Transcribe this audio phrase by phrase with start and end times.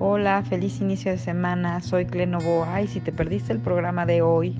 [0.00, 1.80] Hola, feliz inicio de semana.
[1.80, 4.54] Soy Clenovoa y si te perdiste el programa de hoy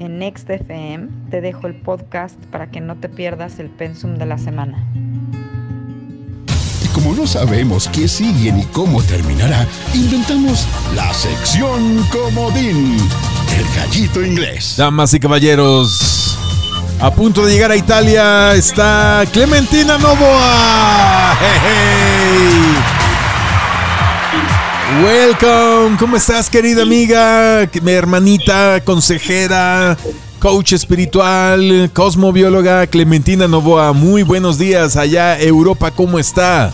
[0.00, 4.26] en Next FM, te dejo el podcast para que no te pierdas el pensum de
[4.26, 4.84] la semana.
[6.84, 12.96] Y como no sabemos qué sigue ni cómo terminará, inventamos la sección comodín,
[13.56, 14.74] el gallito inglés.
[14.76, 16.36] Damas y caballeros,
[17.00, 21.38] a punto de llegar a Italia está Clementina Novoa.
[21.40, 22.91] Hey, hey.
[25.00, 29.96] Welcome, ¿cómo estás querida amiga, mi hermanita, consejera,
[30.38, 33.94] coach espiritual, cosmobióloga Clementina Novoa?
[33.94, 36.72] Muy buenos días allá Europa, ¿cómo está?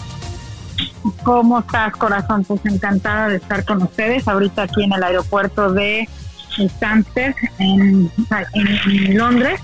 [1.23, 2.45] ¿Cómo estás, corazón?
[2.45, 6.09] Pues encantada de estar con ustedes ahorita aquí en el aeropuerto de
[6.59, 8.11] Stansted, en,
[8.55, 9.61] en, Londres,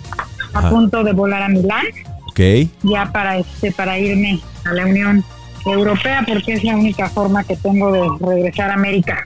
[0.52, 1.86] a punto de volar a Milán.
[2.28, 2.70] Ok.
[2.84, 5.24] Ya para, este, para irme a la Unión
[5.66, 9.24] europea porque es la única forma que tengo de regresar a América.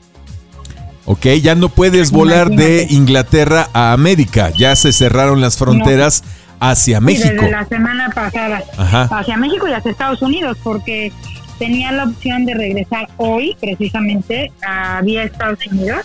[1.05, 6.23] Ok, ya no puedes volar de Inglaterra a América, ya se cerraron las fronteras
[6.61, 7.29] hacia México.
[7.31, 11.11] desde la semana pasada, hacia México y hacia Estados Unidos, porque
[11.59, 16.05] tenía la opción de regresar hoy, precisamente, a vía Estados Unidos,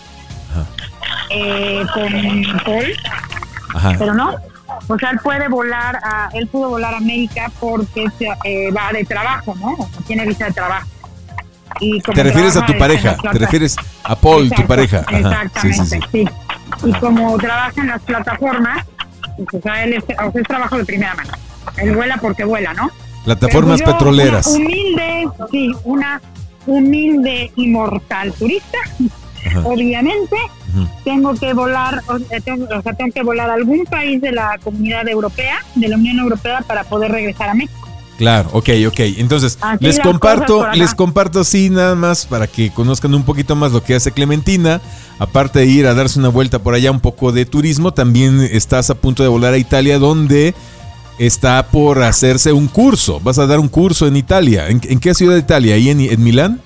[1.30, 2.86] eh, con Paul,
[3.98, 4.36] pero no,
[4.86, 8.06] o sea, él puede volar, a, él pudo volar a América porque
[8.44, 9.76] eh, va de trabajo, ¿no?
[10.06, 10.88] Tiene visa de trabajo.
[11.80, 15.04] Y te refieres a tu pareja, te refieres a Paul, tu pareja.
[15.08, 16.24] exactamente, sí,
[16.84, 18.86] Y como trabaja en las plataformas,
[19.36, 21.32] pues, o sea, él es, o sea, es trabajo de primera mano.
[21.76, 22.90] Él vuela porque vuela, ¿no?
[23.24, 24.46] Plataformas petroleras.
[24.46, 26.20] humilde, sí, una
[26.66, 28.78] humilde inmortal turista,
[29.64, 30.36] obviamente,
[31.04, 32.66] tengo que volar, o sea, tengo,
[33.12, 37.12] que volar a algún país de la comunidad europea, de la Unión Europea, para poder
[37.12, 37.88] regresar a México.
[38.16, 39.00] Claro, ok, ok.
[39.18, 43.82] Entonces, les comparto, les comparto así nada más para que conozcan un poquito más lo
[43.82, 44.80] que hace Clementina.
[45.18, 48.90] Aparte de ir a darse una vuelta por allá, un poco de turismo, también estás
[48.90, 50.54] a punto de volar a Italia, donde
[51.18, 53.20] está por hacerse un curso.
[53.20, 54.68] Vas a dar un curso en Italia.
[54.68, 55.74] ¿En, qué ciudad de Italia?
[55.74, 56.60] ¿Ahí en, en Milán?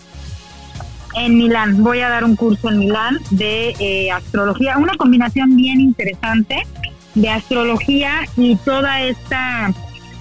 [1.15, 1.83] En Milán.
[1.83, 6.67] Voy a dar un curso en Milán de eh, astrología, una combinación bien interesante
[7.15, 9.73] de astrología y toda esta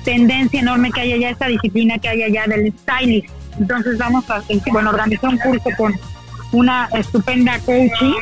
[0.03, 3.29] tendencia enorme que hay allá, esta disciplina que hay allá del stylist.
[3.59, 5.93] Entonces vamos a, bueno, organizar un curso con
[6.51, 8.13] una estupenda coaching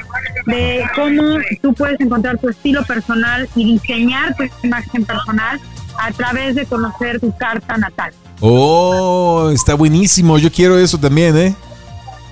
[0.48, 5.60] de cómo tú puedes encontrar tu estilo personal y diseñar tu imagen personal
[6.00, 8.12] a través de conocer tu carta natal.
[8.42, 10.38] Oh, está buenísimo.
[10.38, 11.56] Yo quiero eso también, ¿eh?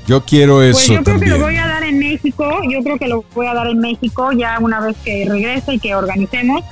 [0.07, 0.77] Yo quiero eso.
[0.77, 2.49] Pues yo creo que lo voy a dar en México.
[2.69, 5.79] Yo creo que lo voy a dar en México ya una vez que regrese y
[5.79, 6.63] que organicemos.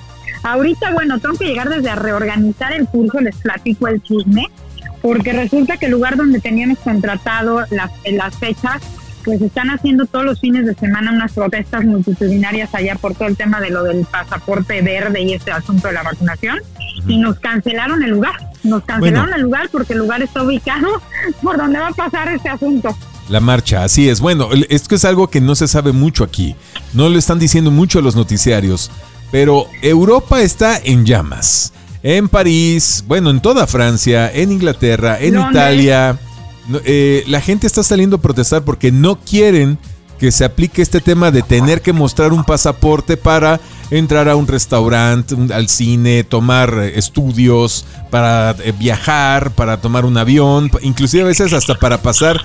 [0.43, 4.47] Ahorita, bueno, tengo que llegar desde a reorganizar el curso, les platico el chisme,
[5.01, 8.81] porque resulta que el lugar donde teníamos contratado las, las fechas,
[9.23, 13.37] pues están haciendo todos los fines de semana unas protestas multitudinarias allá por todo el
[13.37, 16.59] tema de lo del pasaporte verde y este asunto de la vacunación,
[17.07, 18.33] y nos cancelaron el lugar.
[18.63, 20.87] Nos cancelaron el lugar porque el lugar está ubicado
[21.43, 22.95] por donde va a pasar este asunto.
[23.31, 24.19] La marcha, así es.
[24.19, 26.53] Bueno, esto es algo que no se sabe mucho aquí.
[26.91, 28.91] No lo están diciendo mucho los noticiarios.
[29.31, 31.71] Pero Europa está en llamas.
[32.03, 36.19] En París, bueno, en toda Francia, en Inglaterra, en Italia.
[36.83, 39.79] Eh, la gente está saliendo a protestar porque no quieren
[40.19, 43.61] que se aplique este tema de tener que mostrar un pasaporte para
[43.91, 50.17] entrar a un restaurante, al cine, tomar eh, estudios, para eh, viajar, para tomar un
[50.17, 52.39] avión, inclusive a veces hasta para pasar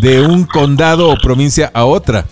[0.00, 2.26] de un condado o provincia a otra.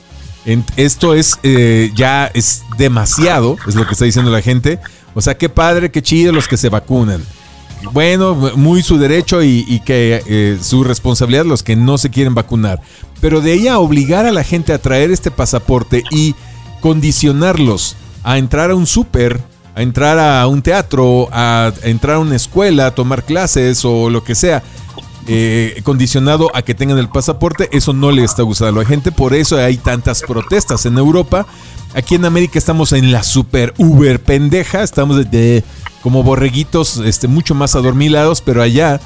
[0.76, 4.78] Esto es eh, ya es demasiado, es lo que está diciendo la gente.
[5.14, 7.22] O sea, qué padre, qué chido los que se vacunan.
[7.92, 12.80] Bueno, muy su derecho y, que su responsabilidad los que no se quieren vacunar.
[13.20, 16.34] Pero de ahí a obligar a la gente a traer este pasaporte y
[16.80, 19.40] condicionarlos a entrar a un súper,
[19.75, 24.25] a entrar a un teatro, a entrar a una escuela, a tomar clases o lo
[24.25, 24.62] que sea,
[25.31, 29.12] eh, condicionado a que tengan el pasaporte, eso no le está gustando a la gente,
[29.12, 31.47] por eso hay tantas protestas en Europa.
[31.94, 35.62] Aquí en América estamos en la super Uber pendeja, estamos de,
[36.02, 39.00] como borreguitos este, mucho más adormilados, pero allá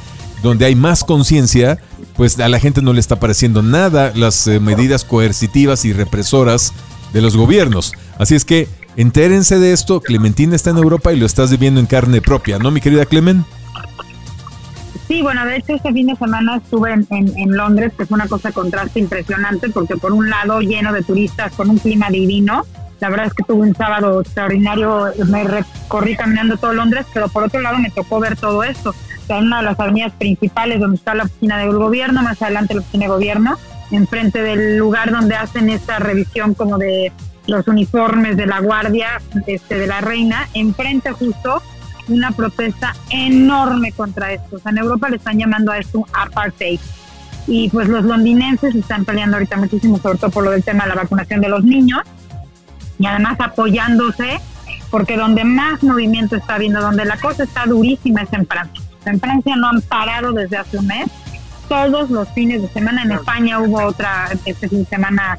[0.44, 1.81] donde hay más conciencia,
[2.14, 6.73] pues a la gente no le está pareciendo nada las eh, medidas coercitivas y represoras
[7.12, 7.94] de los gobiernos.
[8.19, 11.87] Así es que entérense de esto, Clementina está en Europa y lo estás viviendo en
[11.87, 13.44] carne propia, ¿no, mi querida Clemen?
[15.08, 18.49] Sí, bueno, de hecho este fin de semana estuve en, Londres, que fue una cosa
[18.49, 22.64] de contraste impresionante, porque por un lado lleno de turistas con un clima divino,
[23.00, 27.44] la verdad es que tuve un sábado extraordinario, me recorrí caminando todo Londres, pero por
[27.44, 28.94] otro lado me tocó ver todo esto
[29.38, 32.81] en una de las avenidas principales donde está la oficina del gobierno, más adelante la
[32.81, 33.58] oficina de gobierno,
[33.90, 37.12] enfrente del lugar donde hacen esta revisión como de
[37.46, 41.62] los uniformes de la guardia este, de la reina, enfrente justo
[42.08, 44.56] una protesta enorme contra esto.
[44.56, 46.81] O sea, en Europa le están llamando a esto apartheid.
[47.46, 50.90] Y pues los londinenses están peleando ahorita muchísimo, sobre todo por lo del tema de
[50.90, 52.00] la vacunación de los niños,
[52.99, 54.40] y además apoyándose,
[54.90, 58.84] porque donde más movimiento está viendo, donde la cosa está durísima es en Francia.
[59.05, 61.06] En Francia no han parado desde hace un mes.
[61.69, 65.38] Todos los fines de semana en España hubo otra este fin de semana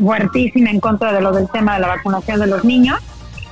[0.00, 2.98] fuertísima en contra de lo del tema de la vacunación de los niños.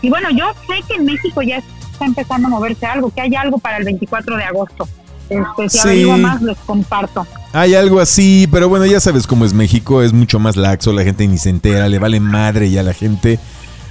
[0.02, 1.58] Y bueno, yo sé que en México ya
[1.96, 4.88] está empezando a moverse algo, que hay algo para el 24 de agosto.
[5.28, 6.04] Este, si sí.
[6.04, 7.26] más, les comparto.
[7.52, 11.02] Hay algo así, pero bueno, ya sabes cómo es México, es mucho más laxo, la
[11.02, 13.40] gente ni se entera, le vale madre ya a la gente.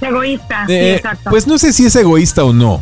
[0.00, 1.30] egoísta, sí, eh, exacto.
[1.30, 2.80] Pues no sé si es egoísta o no,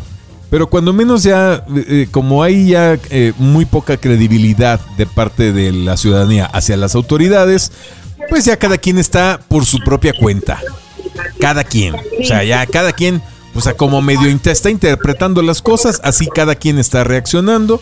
[0.49, 5.73] pero cuando menos ya, eh, como hay ya eh, muy poca credibilidad de parte de
[5.73, 7.73] la ciudadanía hacia las autoridades,
[8.29, 10.61] pues ya cada quien está por su propia cuenta.
[11.39, 11.95] Cada quien.
[11.95, 13.21] O sea, ya cada quien,
[13.55, 17.81] o sea, como medio está interpretando las cosas, así cada quien está reaccionando.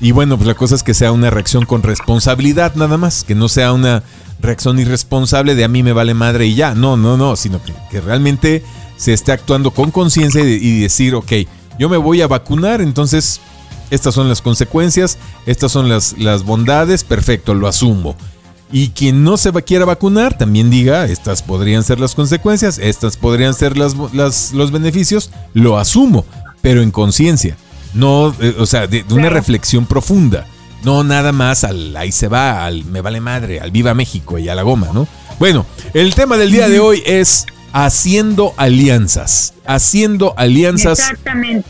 [0.00, 3.34] Y bueno, pues la cosa es que sea una reacción con responsabilidad nada más, que
[3.34, 4.02] no sea una
[4.40, 6.74] reacción irresponsable de a mí me vale madre y ya.
[6.74, 7.60] No, no, no, sino
[7.90, 8.62] que, realmente
[8.98, 11.32] se esté actuando con conciencia y, decir, ok,
[11.78, 13.40] yo me voy a vacunar, entonces
[13.90, 18.16] estas son las consecuencias, estas son las, las bondades, perfecto, lo asumo.
[18.72, 23.16] Y quien no se va, quiera vacunar también diga, estas podrían ser las consecuencias, estas
[23.16, 23.94] podrían ser las,
[24.52, 26.24] los beneficios, lo asumo,
[26.62, 27.56] pero en conciencia.
[27.94, 30.46] No, eh, o sea, de, una reflexión profunda.
[30.84, 34.48] No nada más al ahí se va, al me vale madre, al viva México y
[34.48, 35.08] a la goma, ¿no?
[35.38, 35.64] Bueno,
[35.94, 37.46] el tema del día de hoy es
[37.84, 41.12] haciendo alianzas, haciendo alianzas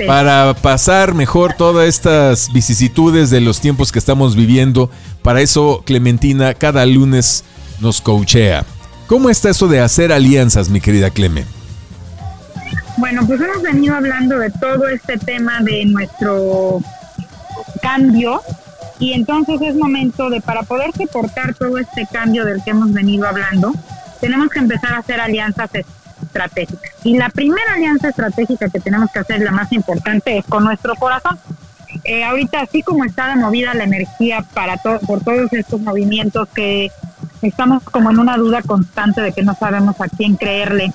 [0.07, 4.89] para pasar mejor todas estas vicisitudes de los tiempos que estamos viviendo.
[5.23, 7.43] Para eso Clementina cada lunes
[7.81, 8.65] nos coachea.
[9.09, 11.45] ¿Cómo está eso de hacer alianzas, mi querida Clemen?
[12.99, 16.83] Bueno, pues hemos venido hablando de todo este tema de nuestro
[17.83, 18.43] cambio
[19.01, 23.27] y entonces es momento de para poder soportar todo este cambio del que hemos venido
[23.27, 23.75] hablando,
[24.21, 25.71] tenemos que empezar a hacer alianzas
[26.23, 26.93] estratégicas.
[27.05, 30.95] Y la primera alianza estratégica que tenemos que hacer, la más importante, es con nuestro
[30.97, 31.39] corazón.
[32.05, 36.91] Eh, ahorita, así como está de movida la energía para por todos estos movimientos que
[37.43, 40.93] estamos como en una duda constante de que no sabemos a quién creerle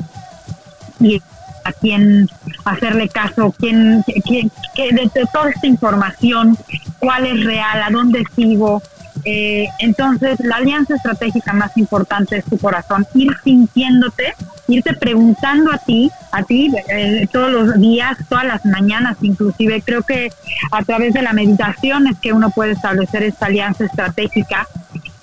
[1.00, 1.21] y
[1.63, 2.29] a quién
[2.65, 6.57] hacerle caso, quién, quién, de, toda esta información,
[7.00, 8.81] cuál es real, a dónde sigo,
[9.25, 14.33] eh, entonces, la alianza estratégica más importante es tu corazón, ir sintiéndote,
[14.68, 19.81] irte preguntando a ti, a ti eh, todos los días, todas las mañanas inclusive.
[19.81, 20.29] Creo que
[20.71, 24.68] a través de la meditación es que uno puede establecer esta alianza estratégica.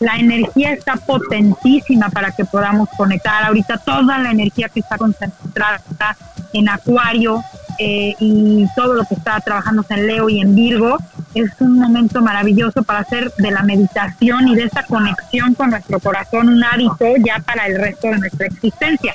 [0.01, 3.45] La energía está potentísima para que podamos conectar.
[3.45, 5.81] Ahorita toda la energía que está concentrada
[6.53, 7.43] en Acuario,
[7.81, 10.99] eh, y todo lo que está trabajando en Leo y en Virgo
[11.35, 16.01] es un momento maravilloso para hacer de la meditación y de esa conexión con nuestro
[16.01, 19.13] corazón un hábito ya para el resto de nuestra existencia.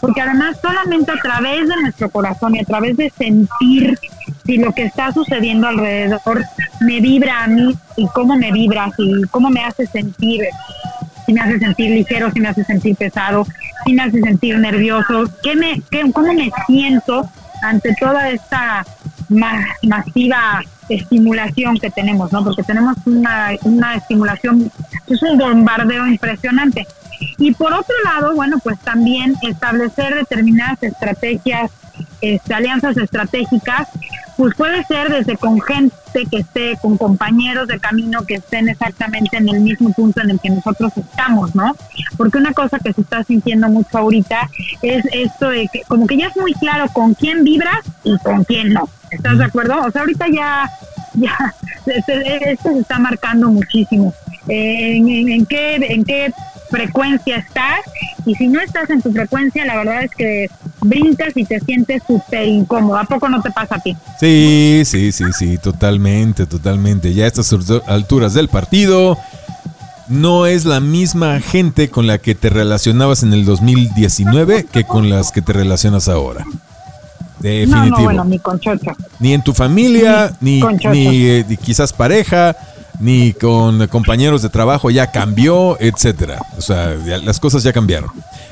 [0.00, 3.98] Porque además solamente a través de nuestro corazón y a través de sentir
[4.44, 6.44] si lo que está sucediendo alrededor
[6.80, 10.44] me vibra a mí y cómo me vibra, y cómo me hace sentir,
[11.26, 13.46] si me hace sentir ligero, si me hace sentir pesado,
[13.84, 17.28] si me hace sentir nervioso, ¿qué me, qué, cómo me siento
[17.62, 18.86] ante toda esta
[19.30, 22.44] masiva estimulación que tenemos, ¿no?
[22.44, 24.70] Porque tenemos una, una estimulación,
[25.06, 26.86] es un bombardeo impresionante.
[27.38, 31.70] Y por otro lado, bueno, pues también establecer determinadas estrategias,
[32.20, 33.88] este, alianzas estratégicas,
[34.36, 35.92] pues puede ser desde con gente
[36.30, 40.40] que esté, con compañeros de camino que estén exactamente en el mismo punto en el
[40.40, 41.76] que nosotros estamos, ¿no?
[42.16, 44.48] Porque una cosa que se está sintiendo mucho ahorita
[44.80, 48.44] es esto de que como que ya es muy claro con quién vibras y con
[48.44, 48.88] quién no.
[49.10, 49.80] ¿Estás de acuerdo?
[49.86, 50.70] O sea, ahorita ya,
[51.14, 51.54] ya,
[51.86, 54.14] esto se está marcando muchísimo.
[54.48, 56.32] Eh, en, qué, ¿En qué
[56.70, 57.80] frecuencia estás?
[58.24, 60.50] Y si no estás en tu frecuencia, la verdad es que
[60.80, 62.96] brincas y te sientes súper incómodo.
[62.96, 63.96] ¿A poco no te pasa a ti?
[64.18, 67.12] Sí, sí, sí, sí, totalmente, totalmente.
[67.12, 67.54] Ya a estas
[67.86, 69.18] alturas del partido,
[70.08, 75.08] no es la misma gente con la que te relacionabas en el 2019 que con
[75.08, 76.44] las que te relacionas ahora.
[77.40, 77.96] Definitivo.
[77.96, 78.60] No, bueno, ni con
[79.18, 82.54] Ni en tu familia, ni, eh, ni, quizás pareja,
[83.00, 86.40] ni con compañeros de trabajo, ya cambió, etcétera.
[86.58, 86.94] O sea,
[87.24, 88.10] las cosas ya cambiaron.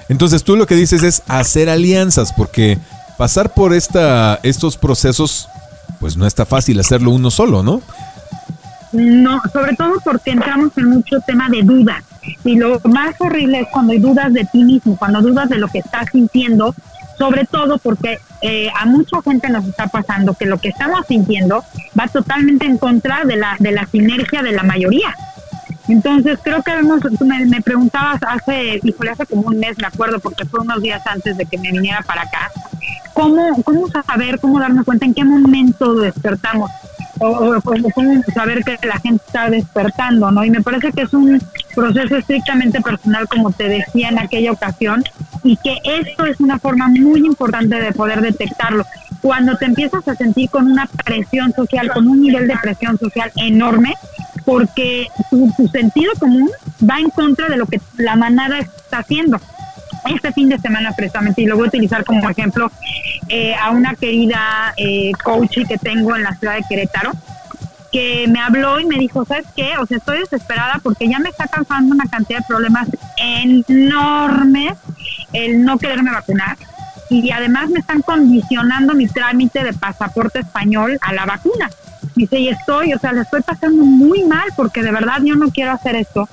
[0.08, 2.78] Entonces tú lo que dices es hacer alianzas, porque
[3.18, 5.48] pasar por esta, estos procesos,
[6.00, 7.82] pues no está fácil hacerlo uno solo, ¿no?
[8.92, 12.02] No, sobre todo porque entramos en mucho tema de duda.
[12.44, 15.68] Y lo más horrible es cuando hay dudas de ti mismo, cuando dudas de lo
[15.68, 16.74] que estás sintiendo,
[17.18, 21.64] sobre todo porque eh, a mucha gente nos está pasando que lo que estamos sintiendo
[21.98, 25.14] va totalmente en contra de la, de la sinergia de la mayoría.
[25.88, 30.20] Entonces, creo que hemos, tú me, preguntabas hace, híjole, hace como un mes, me acuerdo,
[30.20, 32.50] porque fue unos días antes de que me viniera para acá,
[33.14, 36.70] ¿cómo, cómo saber, cómo darnos cuenta en qué momento despertamos?
[37.20, 40.44] O, cómo saber que la gente está despertando, ¿no?
[40.44, 41.40] Y me parece que es un
[41.74, 45.04] proceso estrictamente personal, como te decía en aquella ocasión,
[45.42, 48.84] y que esto es una forma muy importante de poder detectarlo.
[49.20, 53.32] Cuando te empiezas a sentir con una presión social, con un nivel de presión social
[53.36, 53.94] enorme,
[54.44, 56.50] porque tu, sentido común
[56.88, 59.38] va en contra de lo que la manada está haciendo
[60.06, 62.70] este fin de semana precisamente, y lo voy a utilizar como ejemplo
[63.28, 67.12] eh, a una querida eh, coach que tengo en la ciudad de Querétaro,
[67.92, 69.78] que me habló y me dijo, ¿sabes qué?
[69.78, 74.74] O sea, estoy desesperada porque ya me está causando una cantidad de problemas enormes
[75.32, 76.56] el no quererme vacunar
[77.10, 81.70] y además me están condicionando mi trámite de pasaporte español a la vacuna.
[82.14, 85.50] Dice, y estoy, o sea, le estoy pasando muy mal porque de verdad yo no
[85.50, 86.28] quiero hacer esto.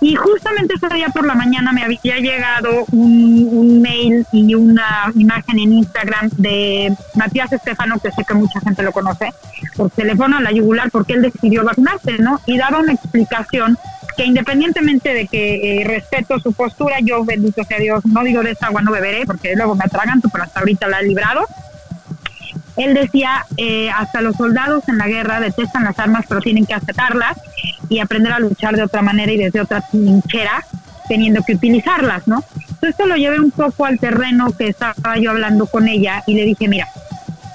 [0.00, 5.58] Y justamente ese día por la mañana me había llegado un, mail y una imagen
[5.58, 9.32] en Instagram de Matías Estefano, que sé que mucha gente lo conoce,
[9.76, 12.40] por teléfono a la yugular porque él decidió vacunarse, ¿no?
[12.46, 13.78] Y daba una explicación
[14.16, 18.52] que independientemente de que eh, respeto su postura, yo bendito sea Dios, no digo de
[18.52, 21.46] esta agua no beberé porque luego me atraganto, pero hasta ahorita la he librado.
[22.80, 26.72] Él decía, eh, hasta los soldados en la guerra detestan las armas, pero tienen que
[26.72, 27.36] aceptarlas
[27.90, 30.64] y aprender a luchar de otra manera y desde otra trinchera,
[31.06, 32.42] teniendo que utilizarlas, ¿no?
[32.56, 36.34] Entonces esto lo llevé un poco al terreno que estaba yo hablando con ella y
[36.34, 36.88] le dije, mira,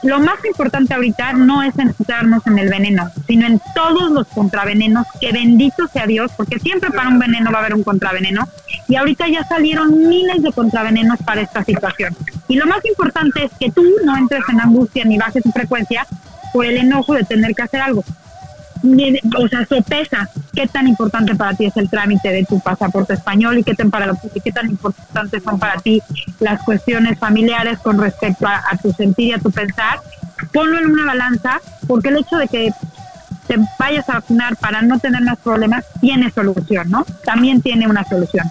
[0.05, 5.07] lo más importante ahorita no es centrarnos en el veneno, sino en todos los contravenenos,
[5.19, 8.47] que bendito sea Dios, porque siempre para un veneno va a haber un contraveneno,
[8.87, 12.15] y ahorita ya salieron miles de contravenenos para esta situación.
[12.47, 16.05] Y lo más importante es que tú no entres en angustia ni bajes tu frecuencia
[16.53, 18.03] por el enojo de tener que hacer algo
[19.37, 23.57] o sea, sopesa qué tan importante para ti es el trámite de tu pasaporte español
[23.57, 24.11] y qué tan, para,
[24.43, 26.01] qué tan importantes son para ti
[26.39, 29.99] las cuestiones familiares con respecto a, tu sentir y a tu pensar.
[30.53, 32.71] Ponlo en una balanza porque el hecho de que
[33.47, 37.05] te vayas a vacunar para no tener más problemas tiene solución, ¿no?
[37.23, 38.49] También tiene una solución.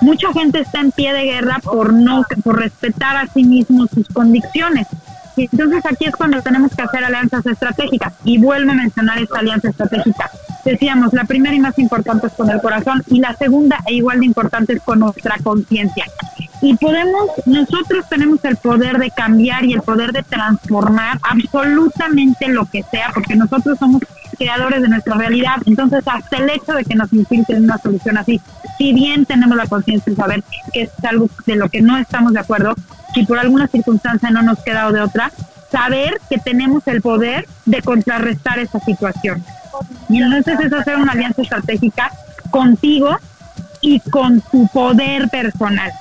[0.00, 4.08] Mucha gente está en pie de guerra por no por respetar a sí mismo sus
[4.08, 4.86] convicciones
[5.44, 8.14] entonces aquí es cuando tenemos que hacer alianzas estratégicas.
[8.24, 10.30] Y vuelvo a mencionar esta alianza estratégica.
[10.64, 14.20] Decíamos, la primera y más importante es con el corazón y la segunda e igual
[14.20, 16.04] de importante es con nuestra conciencia.
[16.60, 22.66] Y podemos, nosotros tenemos el poder de cambiar y el poder de transformar absolutamente lo
[22.66, 24.02] que sea, porque nosotros somos
[24.36, 25.56] creadores de nuestra realidad.
[25.66, 28.40] Entonces, hasta el hecho de que nos infiltren una solución así,
[28.78, 32.32] si bien tenemos la conciencia de saber que es algo de lo que no estamos
[32.32, 32.74] de acuerdo,
[33.12, 35.32] si por alguna circunstancia no nos queda de otra,
[35.70, 39.44] saber que tenemos el poder de contrarrestar esa situación.
[40.08, 42.10] Y entonces es hacer una alianza estratégica
[42.50, 43.18] contigo
[43.80, 45.92] y con tu poder personal.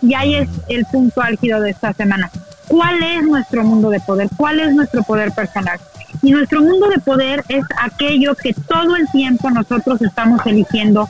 [0.00, 2.30] Y ahí es el punto álgido de esta semana.
[2.68, 4.28] ¿Cuál es nuestro mundo de poder?
[4.36, 5.78] ¿Cuál es nuestro poder personal?
[6.22, 11.08] Y nuestro mundo de poder es aquello que todo el tiempo nosotros estamos eligiendo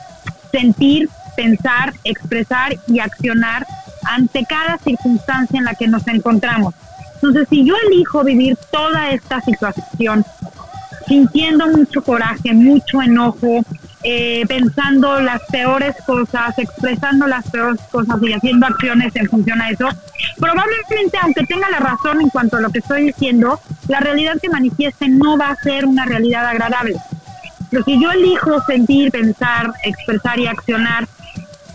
[0.52, 3.66] sentir, pensar, expresar y accionar
[4.04, 6.74] ante cada circunstancia en la que nos encontramos.
[7.14, 10.24] Entonces, si yo elijo vivir toda esta situación
[11.06, 13.64] sintiendo mucho coraje, mucho enojo,
[14.04, 19.70] eh, pensando las peores cosas, expresando las peores cosas y haciendo acciones en función a
[19.70, 19.88] eso,
[20.38, 24.48] probablemente aunque tenga la razón en cuanto a lo que estoy diciendo, la realidad que
[24.48, 26.96] manifieste no va a ser una realidad agradable.
[27.72, 31.08] Pero si yo elijo sentir, pensar, expresar y accionar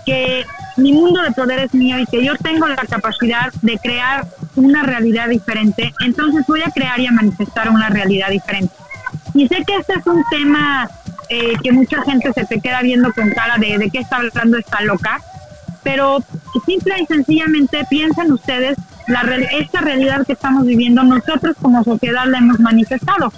[0.05, 0.45] que
[0.77, 4.83] mi mundo de poder es mío y que yo tengo la capacidad de crear una
[4.83, 8.73] realidad diferente, entonces voy a crear y a manifestar una realidad diferente.
[9.33, 10.87] Y sé que este es un tema
[11.29, 14.59] eh, que mucha gente se te queda viendo con cara de de qué está hablando
[14.59, 15.19] esta loca,
[15.81, 16.23] pero
[16.67, 18.77] simple y sencillamente piensen ustedes
[19.07, 23.33] la esta realidad que estamos viviendo nosotros como sociedad la hemos manifestado.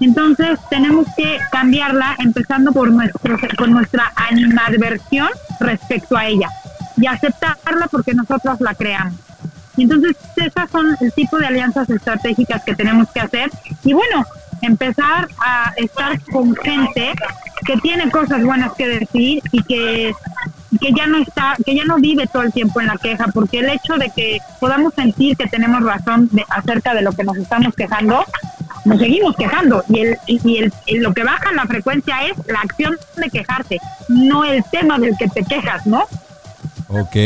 [0.00, 5.28] Entonces tenemos que cambiarla empezando por nuestro con nuestra animadversión
[5.60, 6.48] respecto a ella
[6.96, 9.14] y aceptarla porque nosotros la creamos.
[9.76, 13.50] Entonces, esas son el tipo de alianzas estratégicas que tenemos que hacer.
[13.84, 14.24] Y bueno,
[14.62, 17.12] empezar a estar con gente
[17.64, 20.12] que tiene cosas buenas que decir y que,
[20.80, 23.60] que ya no está, que ya no vive todo el tiempo en la queja, porque
[23.60, 27.36] el hecho de que podamos sentir que tenemos razón de, acerca de lo que nos
[27.36, 28.24] estamos quejando,
[28.88, 32.96] nos seguimos quejando y, el, y el, lo que baja la frecuencia es la acción
[33.16, 33.78] de quejarte,
[34.08, 36.04] no el tema del que te quejas, ¿no?
[36.88, 37.16] Ok,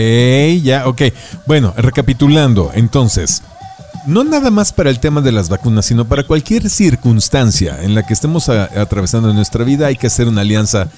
[0.63, 1.03] ya, ok.
[1.47, 3.43] Bueno, recapitulando, entonces,
[4.07, 8.05] no nada más para el tema de las vacunas, sino para cualquier circunstancia en la
[8.05, 10.89] que estemos atravesando en nuestra vida, hay que hacer una alianza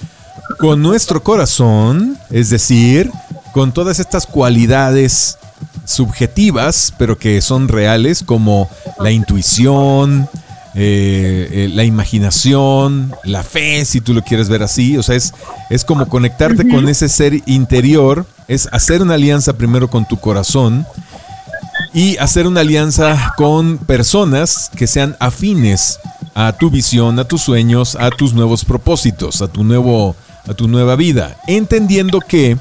[0.57, 3.11] con nuestro corazón, es decir,
[3.53, 5.37] con todas estas cualidades
[5.85, 8.67] subjetivas, pero que son reales, como
[8.99, 10.27] la intuición,
[10.75, 14.97] eh, eh, la imaginación, la fe, si tú lo quieres ver así.
[14.97, 15.33] O sea, es,
[15.69, 20.85] es como conectarte con ese ser interior, es hacer una alianza primero con tu corazón
[21.93, 25.99] y hacer una alianza con personas que sean afines
[26.33, 30.15] a tu visión, a tus sueños, a tus nuevos propósitos, a tu nuevo
[30.47, 32.57] a tu nueva vida, entendiendo que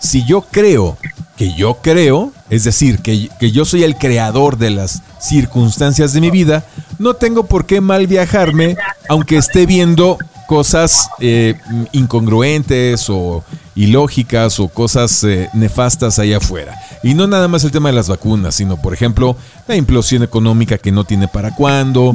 [0.00, 0.98] si yo creo
[1.36, 6.20] que yo creo, es decir, que, que, yo soy el creador de las circunstancias de
[6.20, 6.64] mi vida,
[6.98, 8.76] no tengo por qué mal viajarme,
[9.08, 11.54] aunque esté viendo cosas eh,
[11.92, 13.42] incongruentes o
[13.76, 16.78] ilógicas o cosas eh, nefastas allá afuera.
[17.02, 20.78] Y no nada más el tema de las vacunas, sino por ejemplo la implosión económica
[20.78, 22.14] que no tiene para cuándo,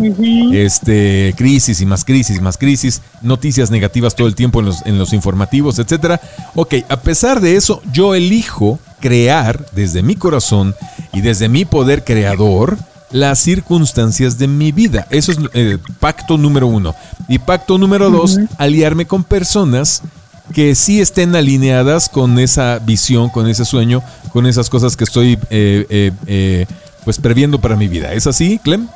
[0.54, 4.86] este, crisis y más crisis y más crisis, noticias negativas todo el tiempo en los,
[4.86, 6.20] en los informativos, etcétera.
[6.56, 10.76] Ok, a pesar de eso, yo elijo crear desde mi corazón
[11.14, 12.78] y desde mi poder creador
[13.12, 15.08] las circunstancias de mi vida.
[15.10, 16.96] Eso es eh, pacto número uno.
[17.28, 20.04] Y pacto número dos, aliarme con personas
[20.54, 24.02] que sí estén alineadas con esa visión, con ese sueño,
[24.32, 26.66] con esas cosas que estoy eh, eh,
[27.04, 28.14] pues previendo para mi vida.
[28.14, 28.88] ¿Es así, Clem?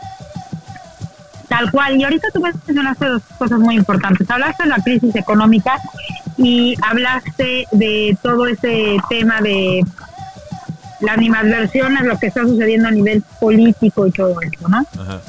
[1.47, 1.99] Tal cual.
[1.99, 4.29] Y ahorita tú mencionaste dos cosas muy importantes.
[4.29, 5.79] Hablaste de la crisis económica
[6.37, 9.85] y hablaste de todo ese tema de
[11.03, 14.85] la animadversión a lo que está sucediendo a nivel político y todo eso, ¿no?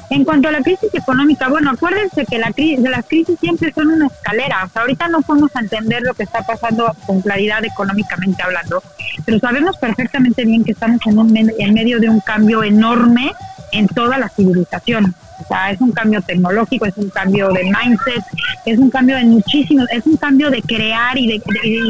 [0.09, 3.89] En cuanto a la crisis económica, bueno, acuérdense que la crisis, las crisis siempre son
[3.89, 4.65] una escalera.
[4.65, 8.81] O sea, ahorita no podemos entender lo que está pasando con claridad económicamente hablando,
[9.25, 13.33] pero sabemos perfectamente bien que estamos en, un, en medio de un cambio enorme
[13.71, 15.13] en toda la civilización.
[15.39, 18.23] O sea, es un cambio tecnológico, es un cambio de mindset,
[18.65, 21.41] es un cambio de muchísimos, es un cambio de crear y de,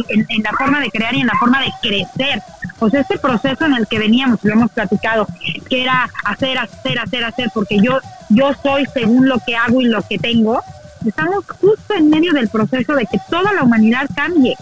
[0.10, 2.42] en, la forma de crear y en la forma de crecer.
[2.80, 5.28] O sea, este proceso en el que veníamos, lo hemos platicado,
[5.70, 9.86] que era hacer, hacer, hacer, hacer, porque yo, yo soy según lo que hago y
[9.86, 10.62] lo que tengo,
[11.06, 14.56] estamos justo en medio del proceso de que toda la humanidad cambie.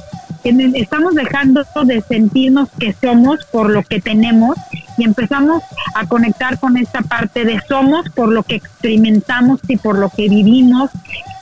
[0.44, 4.58] Estamos dejando de sentirnos que somos por lo que tenemos
[4.98, 5.64] y empezamos
[5.96, 10.28] a conectar con esta parte de somos por lo que experimentamos y por lo que
[10.28, 10.92] vivimos.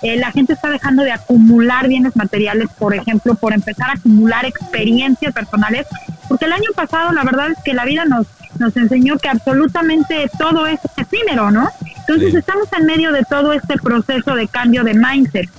[0.04, 4.46] Eh, la gente está dejando de acumular bienes materiales, por ejemplo, por empezar a acumular
[4.46, 5.88] experiencias personales,
[6.28, 8.28] porque el año pasado la verdad es que la vida nos,
[8.60, 11.70] nos enseñó que absolutamente todo es efímero, ¿no?
[12.08, 15.50] Entonces estamos en medio de todo este proceso de cambio de mindset.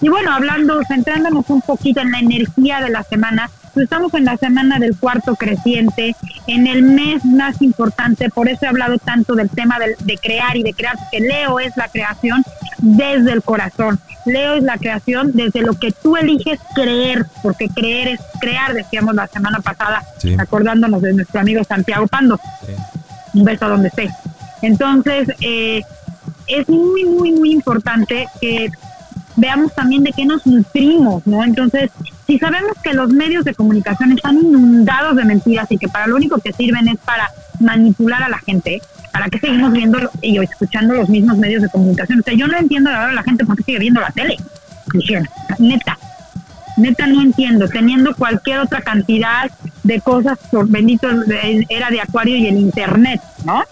[0.00, 4.36] Y bueno, hablando, centrándonos un poquito en la energía de la semana, estamos en la
[4.36, 6.14] semana del cuarto creciente,
[6.46, 10.62] en el mes más importante, por eso he hablado tanto del tema de, crear y
[10.62, 12.44] de crear, porque Leo es la creación
[12.78, 13.98] desde el corazón.
[14.24, 19.14] Leo es la creación desde lo que tú eliges creer, porque creer es crear, decíamos
[19.14, 20.02] la semana pasada,
[20.38, 22.38] acordándonos de nuestro amigo Santiago Pando.
[23.34, 24.10] Un beso donde esté.
[24.62, 25.82] Entonces, eh,
[26.46, 28.70] es muy, muy, muy importante que
[29.38, 31.44] veamos también de qué nos nutrimos, ¿no?
[31.44, 31.90] Entonces,
[32.26, 36.16] si sabemos que los medios de comunicación están inundados de mentiras y que para lo
[36.16, 40.94] único que sirven es para manipular a la gente, ¿para qué seguimos viendo y escuchando
[40.94, 42.18] los mismos medios de comunicación?
[42.18, 44.36] O sea, yo no entiendo la verdad la gente por qué sigue viendo la tele.
[45.58, 45.98] Neta,
[46.76, 49.50] neta no entiendo, teniendo cualquier otra cantidad
[49.84, 51.08] de cosas, por bendito
[51.68, 53.62] era de acuario y el internet, ¿no?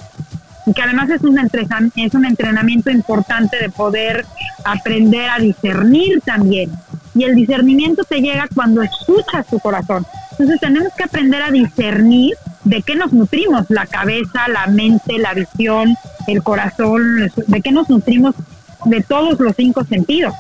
[0.67, 4.27] y que además es un, es un entrenamiento importante de poder
[4.67, 6.71] aprender a discernir también.
[7.15, 10.07] Y el discernimiento te llega cuando escuchas tu corazón.
[10.33, 15.33] Entonces tenemos que aprender a discernir de qué nos nutrimos, la cabeza, la mente, la
[15.33, 18.35] visión, el corazón, de qué nos nutrimos
[18.85, 20.35] de todos los cinco sentidos.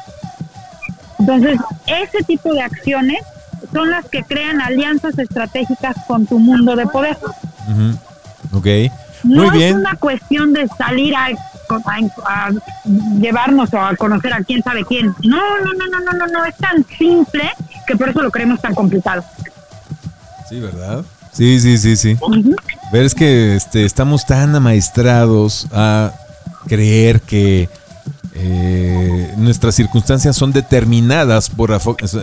[1.19, 3.21] Entonces, ese tipo de acciones
[3.73, 7.17] son las que crean alianzas estratégicas con tu mundo de poder.
[8.53, 8.67] Ok.
[9.25, 11.29] No es una cuestión de salir a,
[13.21, 15.15] llevarnos o a conocer a quién sabe quién.
[15.23, 16.45] No, no, no, no, no, no, no.
[16.45, 17.51] Es tan simple
[17.87, 19.25] que por eso lo creemos tan complicado.
[20.49, 21.05] Sí, ¿verdad?
[21.33, 22.17] Sí, sí, sí, sí.
[22.93, 26.13] Ver es que este, estamos tan amaestrados a
[26.67, 27.69] creer que
[28.35, 31.79] eh, nuestras circunstancias son determinadas por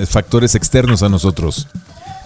[0.07, 1.67] factores externos a nosotros.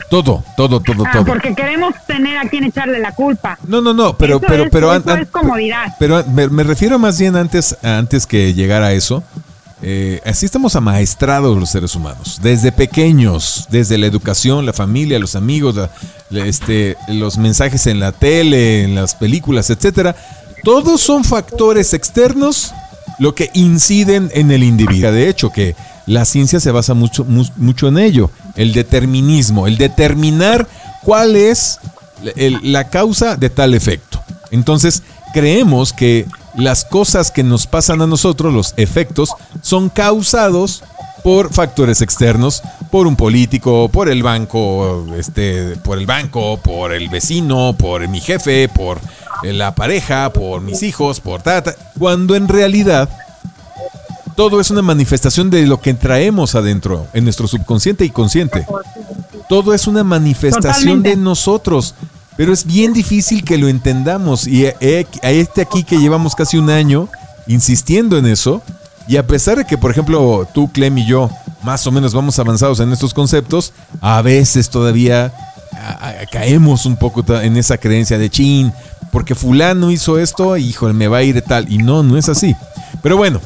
[0.10, 1.26] Todo, todo, todo, Ah, todo.
[1.26, 3.60] porque queremos tener a quien echarle la culpa.
[3.68, 5.96] No, no, no, pero, Eso pero, es- pero, eso an- es comodidad.
[6.00, 9.24] pero me, me refiero más bien antes, antes que llegar a eso.
[9.84, 15.36] eh, así estamos amaestrados los seres humanos, desde pequeños, desde la educación, la familia, los
[15.36, 15.76] amigos,
[16.32, 20.16] la- este, los mensajes en la tele, en las películas, etcétera.
[20.64, 22.74] Todos son factores externos
[23.20, 25.12] lo que inciden en el individuo.
[25.12, 25.76] De hecho, que
[26.08, 30.68] la ciencia se basa mucho, mu- mucho en ello, el determinismo, el determinar
[31.04, 31.80] cuál es
[32.64, 34.20] la causa de tal efecto.
[34.52, 39.30] Entonces, creemos que las cosas que nos pasan a nosotros, los efectos,
[39.62, 40.84] son causados
[41.24, 47.10] por factores externos, por un político, por el banco, este, por el banco, por el
[47.10, 49.00] vecino, por mi jefe, por
[49.44, 53.10] la pareja, por mis hijos, por tata, cuando en realidad
[54.38, 58.66] todo es una manifestación de lo que traemos adentro, en nuestro subconsciente y consciente.
[59.50, 61.10] Todo es una manifestación Totalmente.
[61.10, 61.96] de nosotros,
[62.38, 64.46] pero es bien difícil que lo entendamos.
[64.48, 67.10] Y he- a este aquí que llevamos casi un año
[67.48, 68.62] insistiendo en eso,
[69.08, 71.32] y a pesar de que, por ejemplo, tú, Clem y yo,
[71.64, 75.34] más o menos vamos avanzados en estos conceptos, a veces todavía
[76.32, 78.72] caemos un poco en esa creencia de chin,
[79.12, 81.72] porque fulano hizo esto, híjole, me va a ir tal.
[81.72, 82.56] Y no, no es así.
[83.02, 83.40] Pero bueno,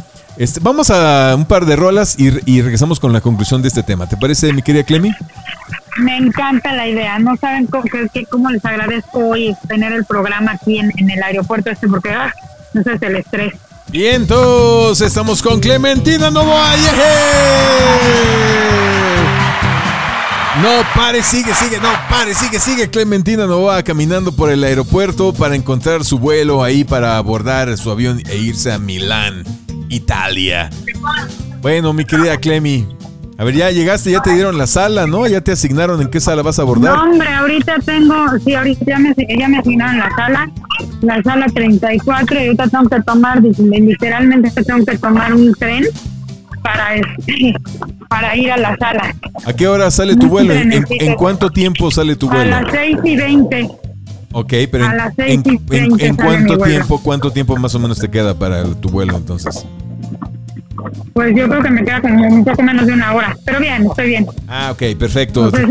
[0.44, 3.84] este, vamos a un par de rolas y, y regresamos con la conclusión de este
[3.84, 4.08] tema.
[4.08, 5.12] ¿Te parece, mi querida Clemi?
[5.98, 7.20] Me encanta la idea.
[7.20, 11.10] No saben cómo, que- que- cómo les agradezco hoy tener el programa aquí en, en
[11.10, 12.34] el aeropuerto este, porque ah,
[12.74, 13.54] ese es el estrés.
[13.90, 14.26] Bien,
[15.02, 16.76] estamos con Clementina Novoa.
[20.62, 22.90] No pare, sigue, sigue, no pare, sigue, sigue.
[22.90, 28.22] Clementina Novoa caminando por el aeropuerto para encontrar su vuelo ahí para abordar su avión
[28.30, 29.44] e irse a Milán,
[29.92, 30.70] Italia.
[31.62, 32.88] Bueno, mi querida Clemi,
[33.38, 35.28] a ver, ya llegaste, ya te dieron la sala, ¿no?
[35.28, 36.96] Ya te asignaron en qué sala vas a abordar.
[36.96, 40.52] No, hombre, ahorita tengo, sí, ahorita ya me, ya me asignaron la sala,
[41.02, 45.86] la sala 34, y ahorita tengo que tomar, literalmente tengo que tomar un tren
[46.64, 47.54] para, este,
[48.10, 49.16] para ir a la sala.
[49.46, 50.54] ¿A qué hora sale tu vuelo?
[50.54, 52.52] ¿En, en- en cuánto tiempo sale tu A vuelo?
[52.62, 53.70] las 6 y 20.
[54.34, 57.32] Ok, pero A en, las seis en- y en- treinta en sale cuánto tiempo, cuánto
[57.32, 59.66] tiempo más o menos te queda para tu vuelo entonces?
[61.14, 63.38] Pues yo creo que me queda como un poco menos de una hora.
[63.46, 64.26] Pero bien, estoy bien.
[64.48, 65.50] Ah, ok, perfecto.
[65.52, 65.66] Pues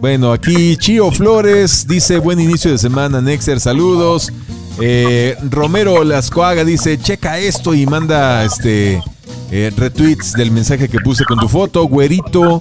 [0.00, 4.32] Bueno, aquí Chio Flores dice buen inicio de semana, Nexer, saludos.
[4.80, 9.02] Eh, Romero Lascoaga dice checa esto y manda este
[9.50, 11.84] eh, retweets del mensaje que puse con tu foto.
[11.86, 12.60] Güerito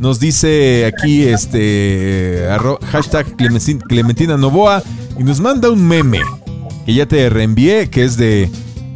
[0.00, 4.82] nos dice aquí este arro- hashtag Clementin- Clementina Novoa
[5.18, 6.20] y nos manda un meme
[6.86, 8.48] que ya te reenvié que es de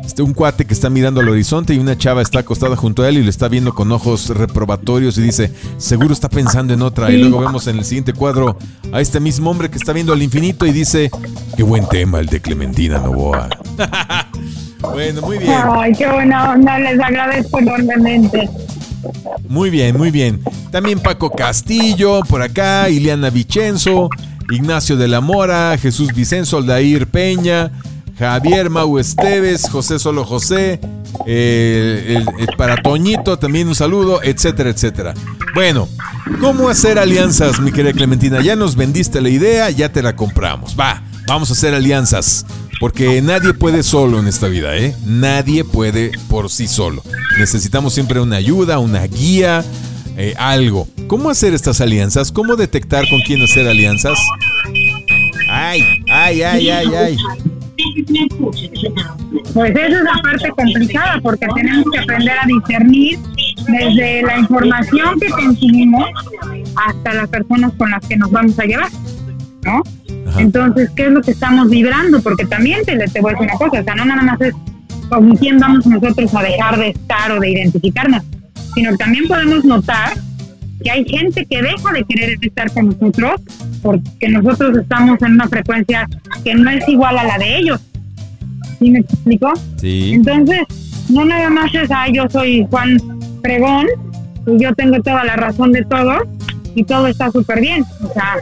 [0.05, 3.09] este, un cuate que está mirando al horizonte y una chava está acostada junto a
[3.09, 7.11] él y lo está viendo con ojos reprobatorios y dice, seguro está pensando en otra.
[7.11, 8.57] Y luego vemos en el siguiente cuadro
[8.93, 11.11] a este mismo hombre que está viendo al infinito y dice,
[11.57, 13.49] qué buen tema el de Clementina Novoa.
[14.81, 15.61] bueno, muy bien.
[15.73, 16.79] Ay, qué buena onda.
[16.79, 18.49] Les agradezco enormemente.
[19.49, 20.43] Muy bien, muy bien.
[20.71, 24.09] También Paco Castillo, por acá, Ileana Vicenzo,
[24.51, 27.71] Ignacio de la Mora, Jesús Vicenzo, Aldair Peña,
[28.23, 30.79] Javier Mau Esteves, José Solo José,
[31.27, 32.25] eh,
[32.57, 35.13] para Toñito también un saludo, etcétera, etcétera.
[35.57, 35.89] Bueno,
[36.41, 38.41] ¿cómo hacer alianzas, mi querida Clementina?
[38.41, 40.79] Ya nos vendiste la idea, ya te la compramos.
[40.79, 42.47] Va, vamos a hacer alianzas.
[42.79, 44.95] Porque nadie puede solo en esta vida, ¿eh?
[45.05, 47.03] Nadie puede por sí solo.
[47.41, 49.65] Necesitamos siempre una ayuda, una guía,
[50.17, 50.87] eh, algo.
[51.09, 52.31] ¿Cómo hacer estas alianzas?
[52.31, 54.17] ¿Cómo detectar con quién hacer alianzas?
[55.51, 57.17] Ay, ay, ay, ay, ay.
[59.55, 63.19] Pues esa es la parte complicada porque tenemos que aprender a discernir
[63.69, 66.09] desde la información que consumimos
[66.77, 68.91] hasta las personas con las que nos vamos a llevar,
[69.65, 69.83] ¿no?
[70.29, 70.41] Ajá.
[70.41, 72.21] Entonces, ¿qué es lo que estamos vibrando?
[72.21, 74.55] Porque también te, te voy a decir una cosa, o sea, no nada más es
[75.09, 78.23] con quién vamos nosotros a dejar de estar o de identificarnos,
[78.75, 80.15] sino que también podemos notar
[80.83, 83.41] que hay gente que deja de querer estar con nosotros
[83.83, 86.09] porque nosotros estamos en una frecuencia
[86.43, 87.81] que no es igual a la de ellos.
[88.79, 89.53] ¿Sí me explico?
[89.77, 90.13] Sí.
[90.15, 90.61] Entonces,
[91.09, 92.97] no nada más es, ah, yo soy Juan
[93.43, 93.87] Pregón
[94.47, 96.15] y yo tengo toda la razón de todo
[96.75, 97.85] y todo está súper bien.
[98.03, 98.37] O sea,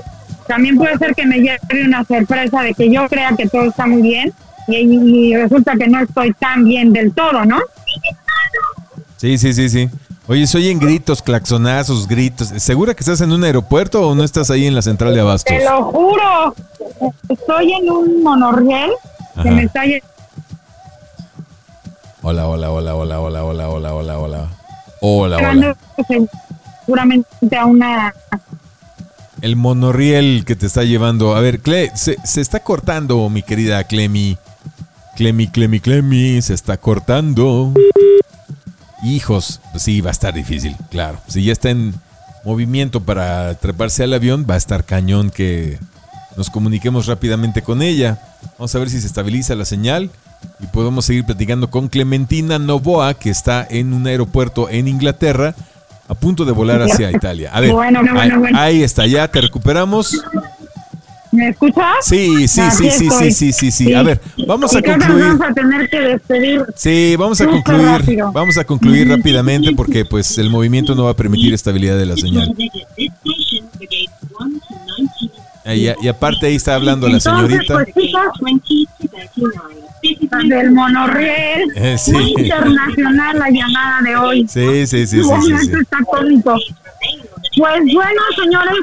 [0.49, 3.87] también puede ser que me lleve una sorpresa de que yo crea que todo está
[3.87, 4.33] muy bien
[4.69, 7.59] y, y resulta que no estoy tan bien del todo, ¿no?
[9.17, 9.89] Sí, sí, sí, sí.
[10.31, 12.53] Oye, se oyen gritos, claxonazos, gritos.
[12.59, 15.53] ¿Segura que estás en un aeropuerto o no estás ahí en la central de abastos?
[15.53, 16.55] Te lo juro,
[17.29, 18.93] estoy en un monorriel
[19.43, 19.83] que me está
[22.23, 24.49] Hola, hola, hola, hola, hola, hola, hola, hola, hola.
[25.01, 25.77] Hola, hola.
[26.87, 28.14] seguramente a una
[29.40, 31.35] El monorriel que te está llevando.
[31.35, 34.38] A ver, Cle, se, se está cortando, mi querida Clemi.
[35.16, 37.73] Clemi, Clemi, Clemi, se está cortando.
[39.03, 41.19] Hijos, pues sí, va a estar difícil, claro.
[41.27, 41.95] Si ya está en
[42.45, 45.79] movimiento para treparse al avión, va a estar cañón que
[46.37, 48.19] nos comuniquemos rápidamente con ella.
[48.59, 50.11] Vamos a ver si se estabiliza la señal
[50.59, 55.55] y podemos seguir platicando con Clementina Novoa, que está en un aeropuerto en Inglaterra,
[56.09, 57.51] a punto de volar hacia Italia.
[57.53, 58.59] A ver, Bueno, bueno, ahí, bueno.
[58.59, 60.21] ahí está, ya te recuperamos.
[61.33, 61.85] ¿Me escuchas?
[62.03, 63.95] Sí, sí, sí, sí, sí, sí, sí, sí.
[63.95, 65.25] A ver, vamos a concluir.
[65.25, 66.62] Vamos a tener que despedir.
[66.75, 68.19] Sí, vamos a concluir.
[68.33, 72.16] Vamos a concluir rápidamente porque pues el movimiento no va a permitir estabilidad de la
[72.16, 72.53] señal.
[75.66, 77.85] Y, y aparte ahí está hablando la señorita.
[77.85, 77.95] pues,
[80.49, 82.12] del monorriel Eh, sí.
[82.12, 84.47] muy internacional la llamada de hoy.
[84.49, 85.73] Sí, sí, sí, sí, sí, sí.
[85.81, 86.57] está cómico.
[87.57, 88.75] Pues bueno, señores,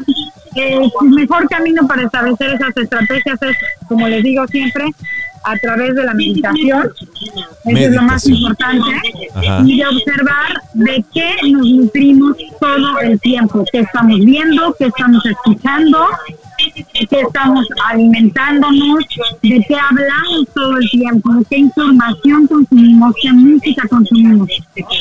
[0.57, 4.85] el mejor camino para establecer esas estrategias es, como les digo siempre,
[5.43, 6.91] a través de la meditación.
[7.65, 8.91] Eso es lo más importante.
[9.33, 9.63] Ajá.
[9.65, 13.63] Y de observar de qué nos nutrimos todo el tiempo.
[13.71, 14.75] ¿Qué estamos viendo?
[14.77, 16.05] ¿Qué estamos escuchando?
[17.09, 19.05] ¿Qué estamos alimentándonos?
[19.41, 21.33] ¿De qué hablamos todo el tiempo?
[21.33, 23.13] ¿De qué información consumimos?
[23.21, 24.49] ¿Qué música consumimos?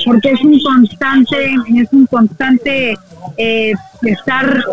[0.04, 2.96] Porque es un constante, es un constante
[3.36, 4.64] eh, estar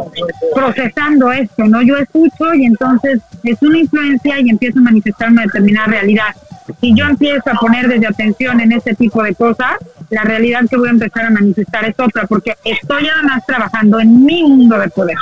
[0.56, 1.82] procesando esto, ¿no?
[1.82, 6.36] Yo escucho y entonces es una influencia y empiezo a manifestar una determinada realidad.
[6.80, 9.74] Si yo empiezo a poner desde atención en este tipo de cosas,
[10.10, 14.24] la realidad que voy a empezar a manifestar es otra, porque estoy además trabajando en
[14.24, 15.18] mi mundo de poder.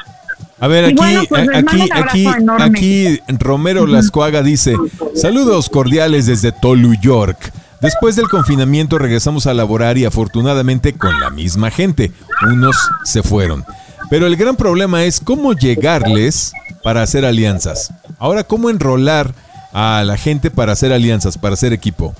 [0.62, 2.28] A ver, aquí, bueno, pues, les aquí, aquí,
[2.60, 4.78] aquí Romero Lascuaga dice,
[5.15, 7.52] saludos cordiales desde Tolu, York.
[7.82, 12.12] Después del confinamiento regresamos a laborar y afortunadamente con la misma gente.
[12.43, 13.65] Unos se fueron.
[14.12, 17.91] Pero el gran problema es cómo llegarles para hacer alianzas.
[18.19, 19.34] Ahora, ¿cómo enrolar
[19.74, 22.13] a la gente para hacer alianzas, para hacer equipo?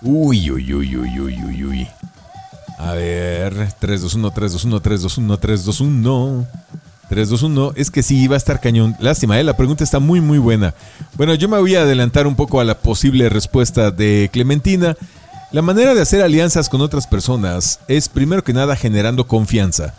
[0.00, 1.88] Uy, uy, uy, uy, uy, uy, uy.
[2.78, 6.46] A ver, 3, 2, 1, 3, 2, 1, 3, 2, 1, 3, 2, 1.
[7.08, 7.72] 3, 2, 1.
[7.76, 8.96] Es que sí, iba a estar cañón.
[9.00, 9.44] Lástima, ¿eh?
[9.44, 10.74] la pregunta está muy, muy buena.
[11.16, 14.96] Bueno, yo me voy a adelantar un poco a la posible respuesta de Clementina.
[15.52, 19.94] La manera de hacer alianzas con otras personas es primero que nada generando confianza.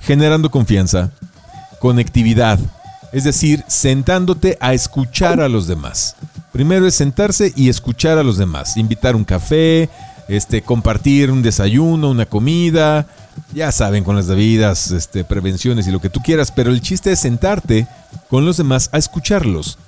[0.00, 1.10] Generando confianza,
[1.78, 2.58] conectividad,
[3.12, 6.16] es decir, sentándote a escuchar a los demás.
[6.50, 9.88] Primero es sentarse y escuchar a los demás, invitar un café,
[10.36, 13.06] este, compartir un desayuno, una comida,
[13.54, 17.12] ya saben, con las debidas este, prevenciones y lo que tú quieras, pero el chiste
[17.12, 17.86] es sentarte
[18.30, 19.78] con los demás a escucharlos.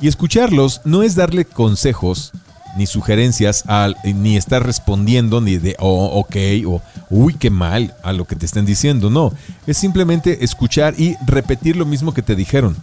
[0.00, 2.32] Y escucharlos no es darle consejos
[2.76, 3.64] ni sugerencias,
[4.04, 6.36] ni estar respondiendo ni de, oh, ok,
[6.66, 9.10] o uy, qué mal a lo que te estén diciendo.
[9.10, 9.32] No,
[9.66, 12.76] es simplemente escuchar y repetir lo mismo que te dijeron.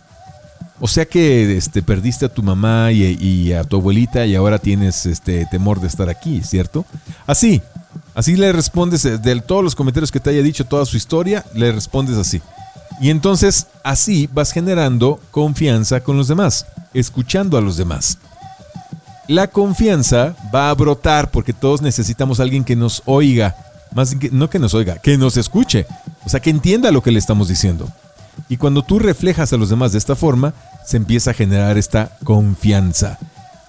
[0.80, 5.06] O sea que este, perdiste a tu mamá y, a tu abuelita y ahora tienes
[5.06, 6.86] este temor de estar aquí, ¿cierto?
[7.26, 7.62] Así,
[8.14, 11.44] así le respondes eh, de todos los comentarios que te haya dicho, toda su historia,
[11.56, 12.42] le respondes así.
[13.02, 18.20] Y entonces así vas generando confianza con los demás, escuchando a los demás.
[19.28, 23.56] La confianza va a brotar porque todos necesitamos alguien que nos oiga,
[23.94, 25.86] más que, no que nos oiga, que nos escuche,
[26.24, 27.90] o sea, que entienda lo que le estamos diciendo.
[28.50, 30.54] Y cuando tú reflejas a los demás de esta forma,
[30.86, 33.18] se empieza a generar esta confianza.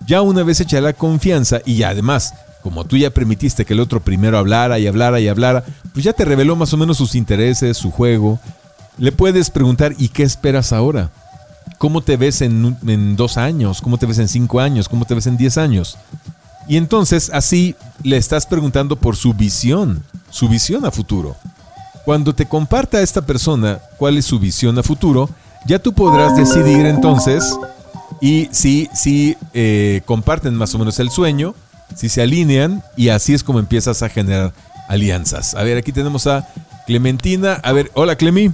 [0.07, 3.81] Ya una vez hecha la confianza y ya además, como tú ya permitiste que el
[3.81, 7.15] otro primero hablara y hablara y hablara, pues ya te reveló más o menos sus
[7.15, 8.39] intereses, su juego.
[8.99, 11.11] Le puedes preguntar, ¿y qué esperas ahora?
[11.79, 13.81] ¿Cómo te ves en, dos años?
[13.81, 14.89] ¿Cómo te ves en cinco años?
[14.89, 15.97] ¿Cómo te ves en diez años?
[16.67, 21.37] Y entonces así le estás preguntando por su visión, su visión a futuro.
[22.09, 25.29] Cuando te comparta esta persona cuál es su visión a futuro,
[25.67, 27.55] ya tú podrás decidir entonces
[28.23, 31.55] y si, si eh, comparten más o menos el sueño,
[31.95, 34.55] si se alinean y así es como empiezas a generar
[34.89, 35.55] alianzas.
[35.55, 36.49] A ver, aquí tenemos a
[36.87, 37.61] Clementina.
[37.63, 38.53] A ver, hola Clemi.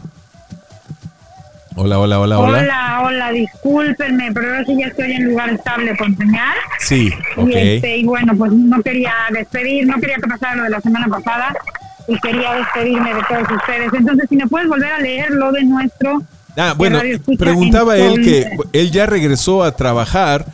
[1.76, 2.58] Hola, hola, hola, hola.
[2.58, 6.56] Hola, hola, discúlpenme, pero ahora sí ya estoy en lugar estable con señal.
[6.80, 7.50] Sí, ok.
[7.50, 10.80] Y, este, y bueno, pues no quería despedir, no quería que pasara lo de la
[10.80, 11.54] semana pasada
[12.08, 13.92] y quería despedirme de todos ustedes.
[13.92, 16.22] Entonces, si me puedes volver a leer lo de nuestro...
[16.56, 17.00] Ah, bueno,
[17.38, 20.46] preguntaba él que él ya regresó a trabajar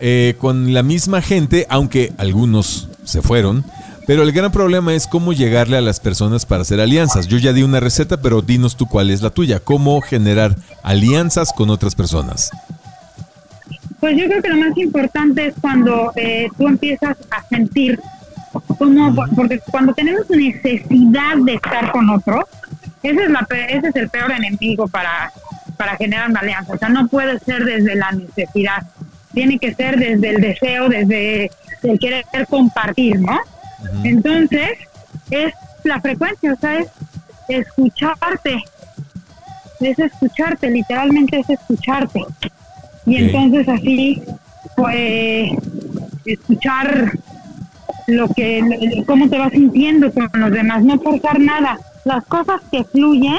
[0.00, 3.64] eh, con la misma gente, aunque algunos se fueron.
[4.06, 7.28] Pero el gran problema es cómo llegarle a las personas para hacer alianzas.
[7.28, 9.60] Yo ya di una receta, pero dinos tú cuál es la tuya.
[9.60, 12.50] ¿Cómo generar alianzas con otras personas?
[14.00, 18.00] Pues yo creo que lo más importante es cuando eh, tú empiezas a sentir
[18.52, 22.44] como porque cuando tenemos necesidad de estar con otros,
[23.02, 25.32] ese es, la, ese es el peor enemigo para,
[25.76, 26.74] para generar una alianza.
[26.74, 28.82] O sea, no puede ser desde la necesidad,
[29.32, 31.50] tiene que ser desde el deseo, desde
[31.82, 33.38] el querer compartir, ¿no?
[34.02, 34.70] Entonces,
[35.30, 36.88] es la frecuencia, o sea, es
[37.48, 38.64] escucharte,
[39.80, 42.24] es escucharte, literalmente es escucharte.
[43.06, 44.22] Y entonces así,
[44.76, 45.52] pues,
[46.26, 47.12] escuchar
[48.08, 51.78] lo que, cómo te vas sintiendo con los demás, no forzar nada.
[52.04, 53.38] Las cosas que fluyen,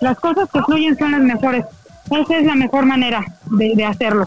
[0.00, 1.64] las cosas que fluyen son las mejores.
[2.10, 4.26] Esa es la mejor manera de, de hacerlo.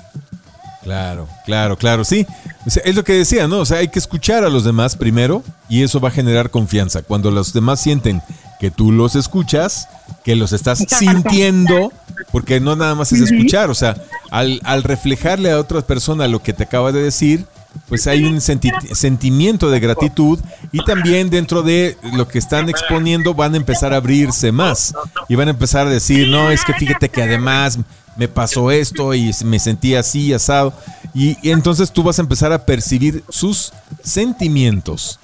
[0.83, 2.25] Claro, claro, claro, sí.
[2.65, 3.59] es lo que decía, ¿no?
[3.59, 7.01] O sea, hay que escuchar a los demás primero y eso va a generar confianza.
[7.01, 8.21] Cuando los demás sienten
[8.59, 9.87] que tú los escuchas,
[10.23, 11.91] que los estás sintiendo,
[12.31, 13.95] porque no nada más es escuchar, o sea,
[14.29, 17.45] al, al reflejarle a otra persona lo que te acaba de decir,
[17.87, 20.39] pues hay un sentimiento de gratitud
[20.71, 24.93] y también dentro de lo que están exponiendo van a empezar a abrirse más
[25.27, 27.79] y van a empezar a decir, no, es que fíjate que además
[28.15, 30.73] me pasó esto y me sentí así, asado.
[31.13, 35.19] Y, entonces tú vas a empezar a percibir sus sentimientos.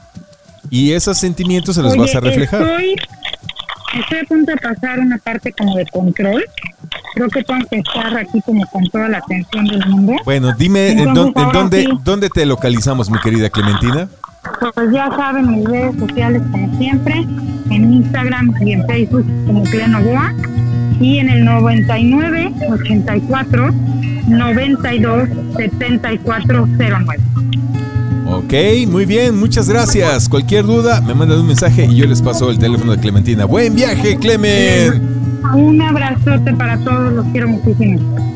[0.69, 2.61] Y esos sentimientos se los vas a reflejar.
[2.61, 2.95] Estoy,
[3.99, 6.43] estoy, a punto de pasar una parte como de control.
[7.17, 10.13] Creo que tengo que estar aquí como con toda la atención del mundo.
[10.23, 14.07] Bueno, dime, ¿en, dónde, dónde te localizamos, mi querida Clementina?
[14.75, 17.25] Pues ya saben, mis redes sociales como siempre,
[17.71, 20.31] en Instagram y en Facebook como Cleno Boa
[20.99, 23.73] y en el 99 84
[24.27, 27.05] 92 74 09.
[28.27, 28.53] Ok,
[28.87, 30.29] muy bien, muchas gracias.
[30.29, 33.45] Cualquier duda, me mandan un mensaje y yo les paso el teléfono de Clementina.
[33.45, 35.26] Buen viaje, Clemen.
[35.53, 38.26] Un abrazote para todos, los quiero muchísimo.